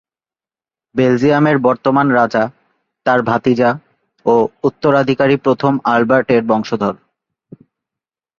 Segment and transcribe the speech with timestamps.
[0.95, 2.43] বেলজিয়ামের বর্তমান রাজা,
[3.05, 3.69] তার ভাতিজা
[4.25, 4.33] ও
[4.63, 6.95] উত্তরাধিকারী প্রথম আলবার্ট এর বংশধর।